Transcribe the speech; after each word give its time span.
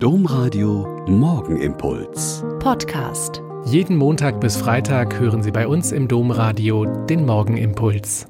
Domradio 0.00 1.04
Morgenimpuls. 1.08 2.44
Podcast. 2.60 3.42
Jeden 3.64 3.96
Montag 3.96 4.40
bis 4.40 4.56
Freitag 4.56 5.18
hören 5.18 5.42
Sie 5.42 5.50
bei 5.50 5.66
uns 5.66 5.90
im 5.90 6.06
Domradio 6.06 6.84
den 6.84 7.26
Morgenimpuls. 7.26 8.28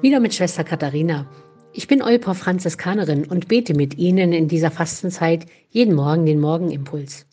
Wieder 0.00 0.20
mit 0.20 0.34
Schwester 0.34 0.62
Katharina. 0.62 1.26
Ich 1.72 1.88
bin 1.88 2.00
Olper 2.00 2.36
Franziskanerin 2.36 3.24
und 3.24 3.48
bete 3.48 3.74
mit 3.74 3.98
Ihnen 3.98 4.32
in 4.32 4.46
dieser 4.46 4.70
Fastenzeit 4.70 5.46
jeden 5.68 5.96
Morgen 5.96 6.24
den 6.24 6.38
Morgenimpuls. 6.38 7.26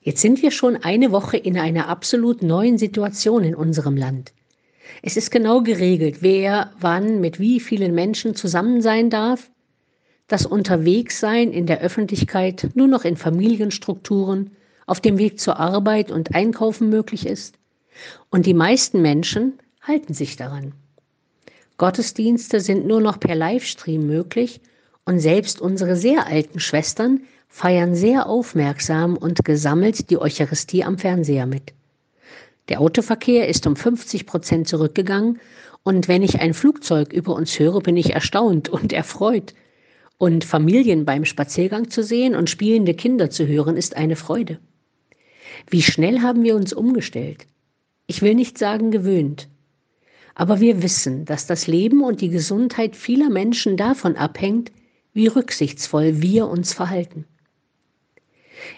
Jetzt 0.00 0.22
sind 0.22 0.40
wir 0.40 0.52
schon 0.52 0.76
eine 0.76 1.12
Woche 1.12 1.36
in 1.36 1.58
einer 1.58 1.90
absolut 1.90 2.42
neuen 2.42 2.78
Situation 2.78 3.44
in 3.44 3.54
unserem 3.54 3.98
Land. 3.98 4.32
Es 5.02 5.18
ist 5.18 5.30
genau 5.30 5.60
geregelt, 5.60 6.22
wer 6.22 6.72
wann 6.80 7.20
mit 7.20 7.38
wie 7.38 7.60
vielen 7.60 7.94
Menschen 7.94 8.34
zusammen 8.34 8.80
sein 8.80 9.10
darf 9.10 9.50
das 10.28 10.46
Unterwegssein 10.46 11.52
in 11.52 11.66
der 11.66 11.80
Öffentlichkeit 11.80 12.70
nur 12.74 12.86
noch 12.86 13.04
in 13.04 13.16
Familienstrukturen, 13.16 14.50
auf 14.86 15.00
dem 15.00 15.18
Weg 15.18 15.38
zur 15.38 15.58
Arbeit 15.58 16.10
und 16.10 16.34
Einkaufen 16.34 16.88
möglich 16.88 17.26
ist. 17.26 17.56
Und 18.30 18.46
die 18.46 18.54
meisten 18.54 19.02
Menschen 19.02 19.58
halten 19.82 20.14
sich 20.14 20.36
daran. 20.36 20.72
Gottesdienste 21.76 22.60
sind 22.60 22.86
nur 22.86 23.00
noch 23.00 23.18
per 23.18 23.34
Livestream 23.34 24.06
möglich 24.06 24.60
und 25.04 25.18
selbst 25.18 25.60
unsere 25.60 25.96
sehr 25.96 26.26
alten 26.26 26.60
Schwestern 26.60 27.22
feiern 27.48 27.94
sehr 27.94 28.26
aufmerksam 28.26 29.16
und 29.16 29.44
gesammelt 29.44 30.08
die 30.10 30.18
Eucharistie 30.18 30.84
am 30.84 30.98
Fernseher 30.98 31.46
mit. 31.46 31.72
Der 32.68 32.80
Autoverkehr 32.80 33.48
ist 33.48 33.66
um 33.66 33.76
50 33.76 34.26
Prozent 34.26 34.68
zurückgegangen 34.68 35.40
und 35.82 36.08
wenn 36.08 36.22
ich 36.22 36.40
ein 36.40 36.54
Flugzeug 36.54 37.12
über 37.12 37.34
uns 37.34 37.58
höre, 37.58 37.80
bin 37.80 37.96
ich 37.96 38.14
erstaunt 38.14 38.68
und 38.68 38.92
erfreut. 38.92 39.54
Und 40.22 40.44
Familien 40.44 41.04
beim 41.04 41.24
Spaziergang 41.24 41.90
zu 41.90 42.04
sehen 42.04 42.36
und 42.36 42.48
spielende 42.48 42.94
Kinder 42.94 43.28
zu 43.28 43.44
hören, 43.48 43.76
ist 43.76 43.96
eine 43.96 44.14
Freude. 44.14 44.60
Wie 45.68 45.82
schnell 45.82 46.20
haben 46.20 46.44
wir 46.44 46.54
uns 46.54 46.72
umgestellt? 46.72 47.48
Ich 48.06 48.22
will 48.22 48.36
nicht 48.36 48.56
sagen 48.56 48.92
gewöhnt. 48.92 49.48
Aber 50.36 50.60
wir 50.60 50.80
wissen, 50.80 51.24
dass 51.24 51.48
das 51.48 51.66
Leben 51.66 52.04
und 52.04 52.20
die 52.20 52.28
Gesundheit 52.28 52.94
vieler 52.94 53.30
Menschen 53.30 53.76
davon 53.76 54.14
abhängt, 54.14 54.70
wie 55.12 55.26
rücksichtsvoll 55.26 56.22
wir 56.22 56.46
uns 56.46 56.72
verhalten. 56.72 57.24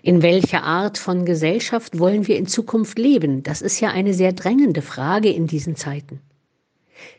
In 0.02 0.22
welcher 0.22 0.62
Art 0.62 0.96
von 0.96 1.26
Gesellschaft 1.26 1.98
wollen 1.98 2.26
wir 2.26 2.38
in 2.38 2.46
Zukunft 2.46 2.98
leben? 2.98 3.42
Das 3.42 3.60
ist 3.60 3.80
ja 3.80 3.90
eine 3.90 4.14
sehr 4.14 4.32
drängende 4.32 4.80
Frage 4.80 5.28
in 5.28 5.46
diesen 5.46 5.76
Zeiten. 5.76 6.20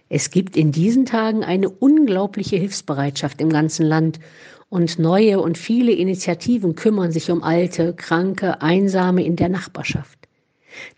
Es 0.09 0.29
gibt 0.29 0.55
in 0.55 0.71
diesen 0.71 1.05
Tagen 1.05 1.43
eine 1.43 1.69
unglaubliche 1.69 2.57
Hilfsbereitschaft 2.57 3.41
im 3.41 3.49
ganzen 3.49 3.85
Land 3.85 4.19
und 4.69 4.99
neue 4.99 5.39
und 5.39 5.57
viele 5.57 5.91
Initiativen 5.91 6.75
kümmern 6.75 7.11
sich 7.11 7.31
um 7.31 7.43
Alte, 7.43 7.93
Kranke, 7.93 8.61
Einsame 8.61 9.23
in 9.23 9.35
der 9.35 9.49
Nachbarschaft. 9.49 10.17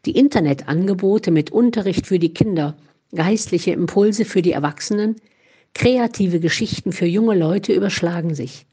Die 0.05 0.17
Internetangebote 0.17 1.31
mit 1.31 1.51
Unterricht 1.51 2.07
für 2.07 2.19
die 2.19 2.33
Kinder, 2.33 2.75
geistliche 3.13 3.71
Impulse 3.71 4.25
für 4.25 4.41
die 4.41 4.51
Erwachsenen, 4.51 5.15
kreative 5.73 6.39
Geschichten 6.39 6.91
für 6.91 7.05
junge 7.05 7.35
Leute 7.35 7.73
überschlagen 7.73 8.33
sich. 8.33 8.65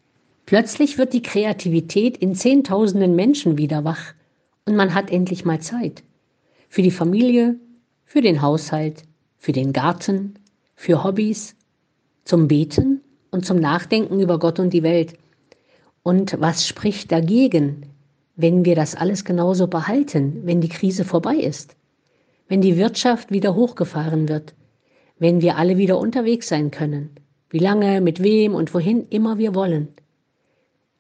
Plötzlich 0.47 0.99
wird 0.99 1.13
die 1.13 1.23
Kreativität 1.23 2.17
in 2.17 2.35
Zehntausenden 2.35 3.15
Menschen 3.15 3.59
wieder 3.59 3.85
wach 3.85 4.15
und 4.67 4.77
man 4.77 4.95
hat 4.95 5.11
endlich 5.11 5.45
mal 5.45 5.61
Zeit. 5.61 6.03
Für 6.69 6.83
die 6.83 6.91
Familie, 6.91 7.57
für 8.05 8.21
den 8.21 8.43
Haushalt, 8.43 9.03
für 9.45 9.53
den 9.53 9.75
Garten, 9.75 10.37
für 10.75 11.05
Hobbys, 11.05 11.55
zum 12.25 12.49
Beten 12.49 13.03
und 13.31 13.45
zum 13.45 13.59
Nachdenken 13.61 14.19
über 14.19 14.39
Gott 14.39 14.59
und 14.59 14.73
die 14.73 14.83
Welt. 14.83 15.19
Und 16.03 16.41
was 16.41 16.67
spricht 16.67 17.13
dagegen, 17.13 17.85
wenn 18.37 18.65
wir 18.65 18.75
das 18.75 18.95
alles 18.95 19.23
genauso 19.23 19.67
behalten, 19.67 20.41
wenn 20.45 20.63
die 20.63 20.71
Krise 20.71 21.05
vorbei 21.05 21.35
ist, 21.37 21.77
wenn 22.49 22.63
die 22.63 22.79
Wirtschaft 22.79 23.33
wieder 23.33 23.55
hochgefahren 23.55 24.31
wird, 24.31 24.55
wenn 25.19 25.43
wir 25.43 25.59
alle 25.59 25.77
wieder 25.77 25.99
unterwegs 25.99 26.49
sein 26.49 26.71
können, 26.71 27.11
wie 27.51 27.59
lange, 27.59 28.01
mit 28.01 28.23
wem 28.23 28.55
und 28.55 28.73
wohin 28.73 29.07
immer 29.11 29.37
wir 29.37 29.55
wollen. 29.55 29.89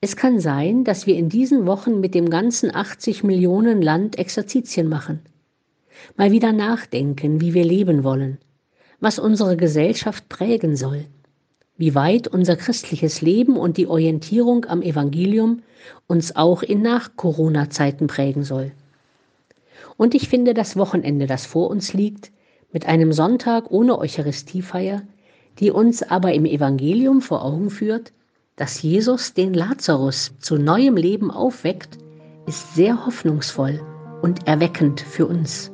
Es 0.03 0.16
kann 0.16 0.38
sein, 0.38 0.84
dass 0.84 1.06
wir 1.06 1.16
in 1.16 1.31
diesen 1.31 1.65
Wochen 1.65 1.99
mit 1.99 2.15
dem 2.15 2.28
ganzen 2.28 2.75
80 2.75 3.25
Millionen 3.25 3.81
Land 3.81 4.19
Exerzitien 4.19 4.91
machen 4.91 5.22
mal 6.16 6.31
wieder 6.31 6.53
nachdenken, 6.53 7.41
wie 7.41 7.54
wir 7.54 7.65
leben 7.65 8.04
wollen, 8.04 8.38
was 9.00 9.19
unsere 9.19 9.56
Gesellschaft 9.56 10.28
prägen 10.28 10.76
soll, 10.76 11.06
wie 11.76 11.94
weit 11.94 12.28
unser 12.28 12.56
christliches 12.56 13.20
Leben 13.20 13.56
und 13.56 13.76
die 13.76 13.87
Orientierung 13.87 14.65
am 14.66 14.82
Evangelium 14.82 15.62
uns 16.06 16.37
auch 16.37 16.62
in 16.62 16.82
Nach-Corona-Zeiten 16.82 18.06
prägen 18.06 18.44
soll. 18.44 18.72
Und 19.97 20.15
ich 20.15 20.28
finde 20.28 20.54
das 20.54 20.76
Wochenende, 20.76 21.26
das 21.26 21.47
vor 21.47 21.70
uns 21.70 21.92
liegt, 21.92 22.32
mit 22.72 22.86
einem 22.86 23.12
Sonntag 23.12 23.71
ohne 23.71 23.98
Eucharistiefeier, 23.98 25.03
die 25.60 25.71
uns 25.71 26.03
aber 26.03 26.32
im 26.34 26.44
Evangelium 26.44 27.21
vor 27.21 27.44
Augen 27.44 27.71
führt, 27.71 28.12
dass 28.56 28.82
Jesus 28.82 29.34
den 29.34 29.54
Lazarus 29.54 30.32
zu 30.41 30.56
neuem 30.56 30.97
Leben 30.97 31.31
aufweckt, 31.31 31.98
ist 32.47 32.75
sehr 32.75 33.06
hoffnungsvoll 33.06 33.81
und 34.22 34.47
erweckend 34.47 35.00
für 35.00 35.26
uns. 35.26 35.73